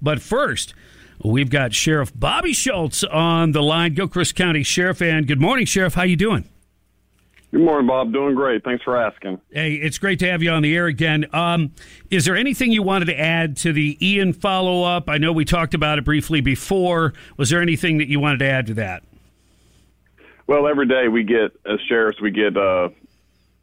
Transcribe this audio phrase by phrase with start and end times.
[0.00, 0.72] But first,
[1.24, 5.02] we've got Sheriff Bobby Schultz on the line, Gilchrist County Sheriff.
[5.02, 5.94] And good morning, Sheriff.
[5.94, 6.48] How you doing?
[7.50, 8.12] Good morning, Bob.
[8.12, 8.62] Doing great.
[8.62, 9.40] Thanks for asking.
[9.50, 11.26] Hey, it's great to have you on the air again.
[11.32, 11.72] Um,
[12.08, 15.08] is there anything you wanted to add to the Ian follow up?
[15.08, 17.14] I know we talked about it briefly before.
[17.36, 19.02] Was there anything that you wanted to add to that?
[20.46, 22.90] Well, every day we get, as sheriffs, we get uh,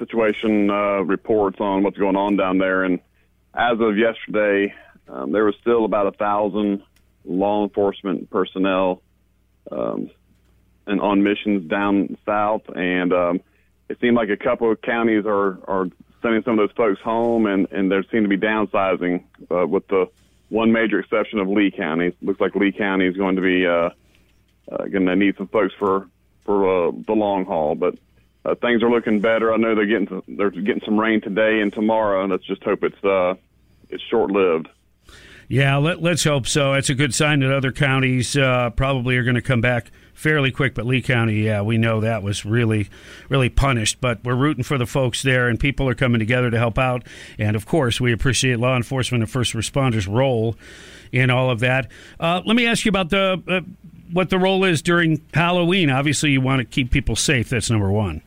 [0.00, 2.82] situation uh, reports on what's going on down there.
[2.82, 2.98] And
[3.54, 4.74] as of yesterday,
[5.08, 6.82] um, there was still about a thousand
[7.24, 9.02] law enforcement personnel
[9.70, 10.10] um,
[10.86, 12.62] and on missions down south.
[12.74, 13.40] And um,
[13.88, 15.88] it seemed like a couple of counties are are
[16.22, 19.86] sending some of those folks home, and and there seem to be downsizing, uh, with
[19.88, 20.08] the
[20.48, 22.06] one major exception of Lee County.
[22.06, 23.90] It looks like Lee County is going to be uh,
[24.70, 26.08] uh, going to need some folks for
[26.44, 27.96] for uh, the long haul, but.
[28.44, 29.52] Uh, things are looking better.
[29.52, 32.62] I know they're getting some, they're getting some rain today and tomorrow, and let's just
[32.62, 33.34] hope it's uh,
[33.90, 34.68] it's short lived.
[35.48, 36.72] Yeah, let, us hope so.
[36.72, 40.50] It's a good sign that other counties uh, probably are going to come back fairly
[40.50, 40.74] quick.
[40.74, 42.88] But Lee County, yeah, we know that was really,
[43.28, 44.00] really punished.
[44.00, 47.06] But we're rooting for the folks there, and people are coming together to help out.
[47.38, 50.56] And of course, we appreciate law enforcement and first responders' role
[51.12, 51.90] in all of that.
[52.18, 53.60] Uh, let me ask you about the uh,
[54.10, 55.90] what the role is during Halloween.
[55.90, 57.50] Obviously, you want to keep people safe.
[57.50, 58.22] That's number one.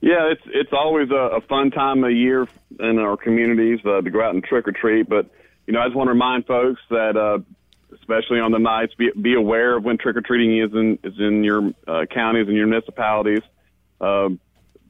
[0.00, 2.46] Yeah, it's it's always a, a fun time of year
[2.78, 5.28] in our communities uh, to go out and trick or treat, but
[5.68, 7.40] you know, I just want to remind folks that, uh,
[7.94, 11.12] especially on the nights, be, be aware of when trick or treating is in is
[11.18, 13.42] in your uh, counties and your municipalities.
[14.00, 14.30] Uh,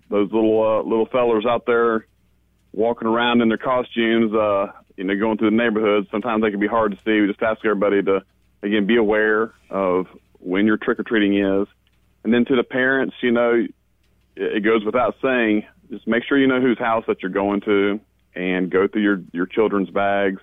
[0.08, 2.06] those little uh, little fellers out there
[2.72, 6.06] walking around in their costumes, uh, you know, going through the neighborhoods.
[6.12, 7.22] Sometimes they can be hard to see.
[7.22, 8.22] We just ask everybody to
[8.62, 10.06] again be aware of
[10.38, 11.66] when your trick or treating is,
[12.22, 13.66] and then to the parents, you know,
[14.36, 17.98] it goes without saying, just make sure you know whose house that you're going to,
[18.36, 20.40] and go through your your children's bags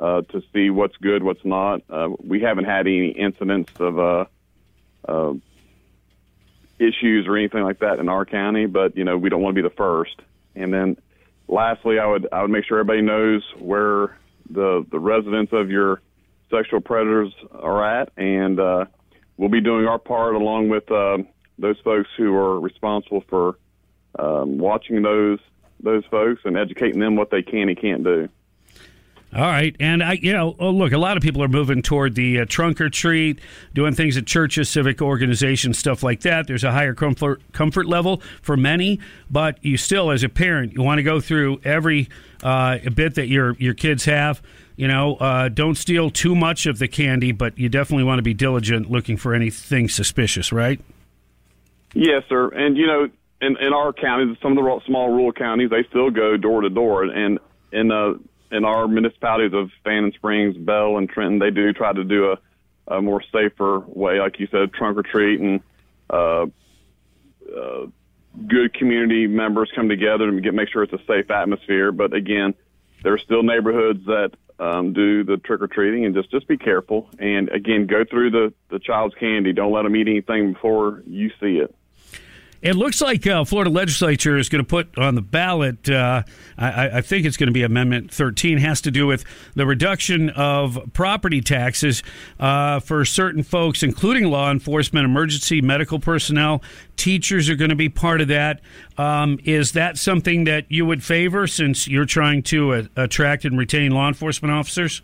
[0.00, 1.82] uh, to see what's good, what's not.
[1.90, 4.24] Uh, we haven't had any incidents of uh,
[5.06, 5.34] uh,
[6.78, 9.62] issues or anything like that in our county, but you know we don't want to
[9.62, 10.16] be the first.
[10.56, 10.96] And then,
[11.48, 14.16] lastly, I would I would make sure everybody knows where
[14.48, 16.00] the the residents of your
[16.50, 18.86] sexual predators are at, and uh,
[19.36, 21.18] we'll be doing our part along with uh,
[21.58, 23.58] those folks who are responsible for
[24.18, 25.40] um, watching those
[25.82, 28.30] those folks and educating them what they can and can't do.
[29.32, 32.16] All right, and I, you know, oh, look, a lot of people are moving toward
[32.16, 33.38] the uh, trunk or treat,
[33.72, 36.48] doing things at churches, civic organizations, stuff like that.
[36.48, 38.98] There's a higher comfort comfort level for many,
[39.30, 42.08] but you still, as a parent, you want to go through every
[42.42, 44.42] uh, bit that your your kids have.
[44.74, 48.24] You know, uh, don't steal too much of the candy, but you definitely want to
[48.24, 50.80] be diligent, looking for anything suspicious, right?
[51.94, 52.48] Yes, sir.
[52.48, 53.08] And you know,
[53.40, 56.68] in in our counties, some of the small rural counties, they still go door to
[56.68, 57.38] door, and
[57.72, 58.14] and uh
[58.50, 62.96] in our municipalities of Fanning Springs, Bell, and Trenton, they do try to do a,
[62.96, 65.60] a more safer way, like you said, trunk or treat, and
[66.08, 66.46] uh,
[67.56, 67.86] uh,
[68.46, 71.92] good community members come together and get make sure it's a safe atmosphere.
[71.92, 72.54] But again,
[73.02, 76.58] there are still neighborhoods that um, do the trick or treating, and just just be
[76.58, 77.08] careful.
[77.18, 79.52] And again, go through the the child's candy.
[79.52, 81.74] Don't let them eat anything before you see it.
[82.62, 85.88] It looks like uh, Florida legislature is going to put on the ballot.
[85.88, 86.24] Uh,
[86.58, 88.58] I, I, think it's going to be Amendment 13.
[88.58, 92.02] Has to do with the reduction of property taxes
[92.38, 96.62] uh, for certain folks, including law enforcement, emergency medical personnel.
[96.96, 98.60] Teachers are going to be part of that.
[98.98, 103.56] Um, is that something that you would favor since you're trying to uh, attract and
[103.56, 105.00] retain law enforcement officers?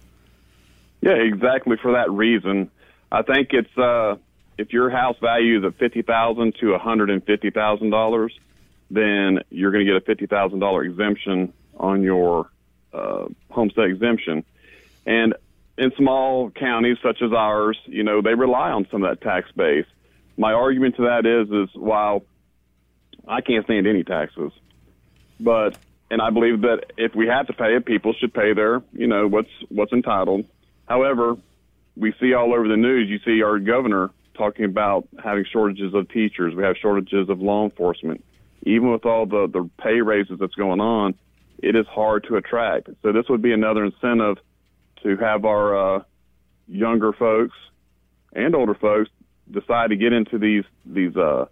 [1.01, 2.71] Yeah, exactly for that reason.
[3.11, 4.17] I think it's uh,
[4.59, 8.39] if your house value is at fifty thousand to one hundred and fifty thousand dollars,
[8.91, 12.51] then you're going to get a fifty thousand dollar exemption on your
[12.93, 14.45] uh, homestead exemption.
[15.05, 15.35] And
[15.79, 19.51] in small counties such as ours, you know, they rely on some of that tax
[19.53, 19.87] base.
[20.39, 22.25] My argument to that is, is while
[23.27, 24.53] I can't stand any taxes,
[25.39, 25.77] but
[26.11, 29.07] and I believe that if we have to pay it, people should pay their, you
[29.07, 30.47] know, what's what's entitled.
[30.87, 31.37] However,
[31.97, 33.09] we see all over the news.
[33.09, 36.55] You see our governor talking about having shortages of teachers.
[36.55, 38.25] We have shortages of law enforcement.
[38.63, 41.15] Even with all the, the pay raises that's going on,
[41.59, 42.89] it is hard to attract.
[43.03, 44.39] So this would be another incentive
[45.03, 46.03] to have our uh,
[46.67, 47.55] younger folks
[48.33, 49.11] and older folks
[49.51, 51.47] decide to get into these these uh,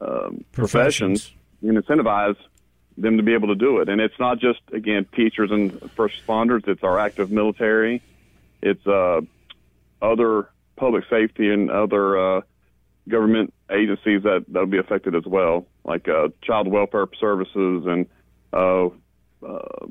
[0.00, 1.32] um, professions
[1.62, 2.36] and incentivize
[2.96, 3.88] them to be able to do it.
[3.88, 8.02] And it's not just again teachers and first responders; it's our active military,
[8.62, 9.20] it's uh,
[10.00, 12.40] other public safety and other uh,
[13.08, 18.06] government agencies that that'll be affected as well, like uh, child welfare services and
[18.52, 18.86] uh,
[19.46, 19.86] uh,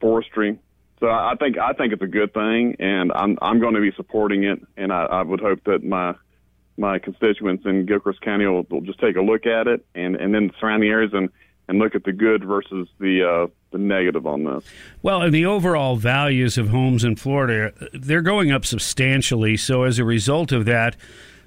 [0.00, 0.58] forestry.
[1.00, 3.80] So so I think I think it's a good thing, and I'm I'm going to
[3.82, 6.14] be supporting it, and I, I would hope that my
[6.78, 10.34] my constituents in Gilchrist County will, will just take a look at it, and and
[10.34, 11.28] then the surrounding areas and
[11.68, 14.64] and look at the good versus the uh, the negative on this.
[15.02, 19.56] Well, and the overall values of homes in Florida, they're going up substantially.
[19.56, 20.96] So as a result of that,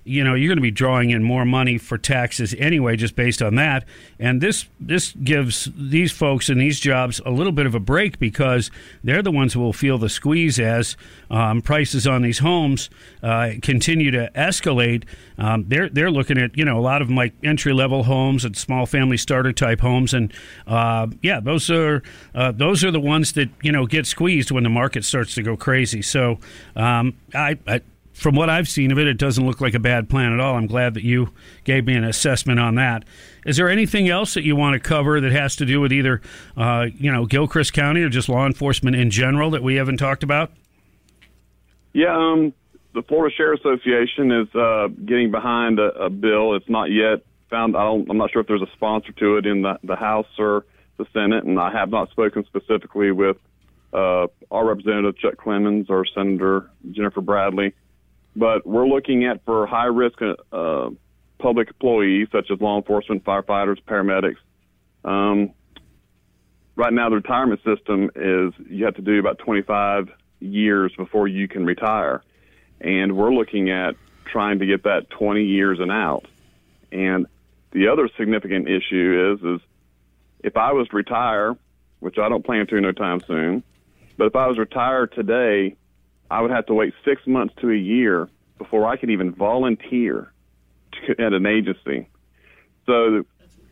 [0.08, 3.42] you know you're going to be drawing in more money for taxes anyway just based
[3.42, 3.86] on that.
[4.20, 8.20] And this this gives these folks in these jobs a little bit of a break
[8.20, 8.72] because
[9.04, 10.96] they're the ones who will feel the squeeze as
[11.30, 12.90] um, prices on these homes
[13.22, 15.04] uh, continue to escalate.
[15.38, 18.46] Um, they're they're looking at you know a lot of them like entry level homes
[18.46, 20.14] and small family starter type homes.
[20.14, 20.34] And
[20.66, 22.02] uh, yeah those are
[22.34, 25.44] uh, those are the ones that you know get squeezed when the market starts to
[25.44, 26.02] go crazy.
[26.02, 26.40] So
[26.76, 27.82] um, I, I
[28.18, 30.56] from what I've seen of it, it doesn't look like a bad plan at all.
[30.56, 31.34] I'm glad that you
[31.64, 33.06] gave me an assessment on that.
[33.46, 36.22] Is there anything else that you want to cover that has to do with either,
[36.58, 40.24] uh, you know, Gilchrist County or just law enforcement in general that we haven't talked
[40.24, 40.52] about?
[41.94, 42.54] Yeah, um,
[42.96, 46.56] the Florida Sheriff Association is uh, getting behind a, a, bill.
[46.56, 47.22] It's not yet
[47.52, 47.78] found.
[47.78, 50.66] I I'm not sure if there's a sponsor to it in the, the House or
[50.98, 53.38] the Senate, and I have not spoken specifically with
[53.94, 57.74] uh, our representative Chuck Clemons or Senator Jennifer Bradley
[58.38, 60.20] but we're looking at for high risk
[60.52, 60.90] uh,
[61.40, 64.38] public employees such as law enforcement, firefighters, paramedics.
[65.04, 65.54] Um,
[66.76, 71.48] right now, the retirement system is you have to do about 25 years before you
[71.48, 72.24] can retire,
[72.80, 73.96] and we're looking at
[74.26, 76.28] trying to get that 20 years and out.
[76.92, 77.26] And
[77.72, 79.68] the other significant issue is is
[80.44, 81.58] if I was to retire,
[82.02, 83.64] which I don't plan to no time soon,
[84.16, 85.76] but if I was retired today
[86.30, 90.32] I would have to wait six months to a year before I could even volunteer
[90.92, 92.10] to, at an agency.
[92.86, 93.26] So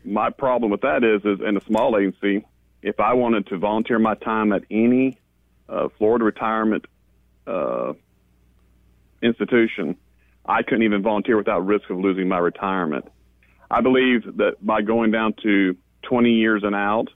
[0.04, 2.46] my problem with that is, is in a small agency,
[2.82, 5.18] if I wanted to volunteer my time at any
[5.68, 6.86] uh, Florida retirement
[7.46, 7.94] uh,
[9.22, 9.96] institution,
[10.44, 13.06] I couldn't even volunteer without risk of losing my retirement.
[13.70, 17.08] I believe that by going down to 20 years and out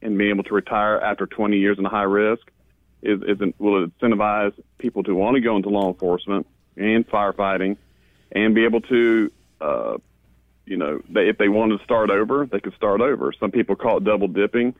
[0.00, 2.50] and being able to retire after 20 years in high risk,
[3.02, 6.46] is, is will incentivize people to want to go into law enforcement
[6.76, 7.76] and firefighting,
[8.30, 9.98] and be able to, uh,
[10.64, 13.32] you know, they, if they wanted to start over, they could start over.
[13.38, 14.74] Some people call it double dipping.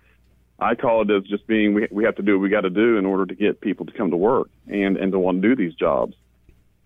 [0.58, 2.70] I call it as just being we, we have to do what we got to
[2.70, 5.48] do in order to get people to come to work and and to want to
[5.48, 6.14] do these jobs.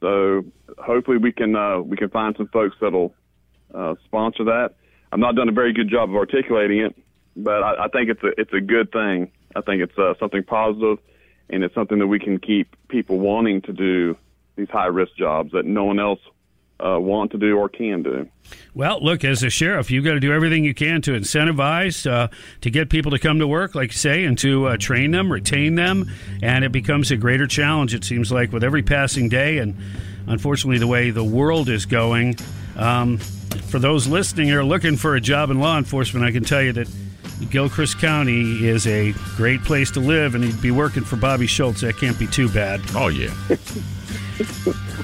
[0.00, 0.44] So
[0.78, 3.14] hopefully we can uh, we can find some folks that'll
[3.74, 4.74] uh, sponsor that.
[5.12, 6.96] I've not done a very good job of articulating it,
[7.36, 9.30] but I, I think it's a it's a good thing.
[9.54, 10.98] I think it's uh, something positive
[11.50, 14.16] and it's something that we can keep people wanting to do
[14.56, 16.20] these high risk jobs that no one else
[16.78, 18.28] uh, want to do or can do.
[18.74, 22.28] Well, look, as a sheriff, you've got to do everything you can to incentivize, uh,
[22.60, 25.32] to get people to come to work, like you say, and to uh, train them,
[25.32, 26.10] retain them.
[26.42, 29.58] And it becomes a greater challenge, it seems like, with every passing day.
[29.58, 29.76] And
[30.26, 32.36] unfortunately, the way the world is going,
[32.76, 36.44] um, for those listening who are looking for a job in law enforcement, I can
[36.44, 36.88] tell you that
[37.50, 41.82] Gilchrist County is a great place to live, and he'd be working for Bobby Schultz.
[41.82, 42.80] That can't be too bad.
[42.94, 43.32] Oh, yeah.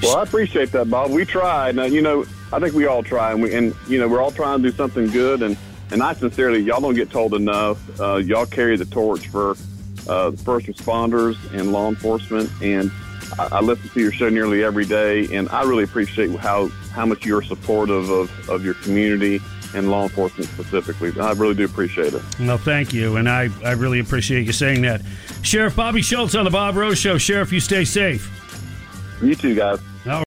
[0.02, 1.10] well, I appreciate that, Bob.
[1.10, 1.76] We tried.
[1.76, 4.30] Now, you know, I think we all try, and we, and you know, we're all
[4.30, 5.42] trying to do something good.
[5.42, 5.56] And
[5.90, 7.78] and I sincerely, y'all don't get told enough.
[8.00, 9.56] Uh, y'all carry the torch for
[10.08, 12.90] uh, first responders and law enforcement, and
[13.38, 17.04] I, I listen to your show nearly every day, and I really appreciate how how
[17.04, 19.40] much you're supportive of of your community
[19.74, 21.12] and law enforcement specifically.
[21.20, 22.22] I really do appreciate it.
[22.40, 25.02] Well, thank you, and I, I really appreciate you saying that.
[25.42, 27.18] Sheriff Bobby Schultz on the Bob Rose Show.
[27.18, 28.30] Sheriff, you stay safe.
[29.22, 29.78] You too, guys.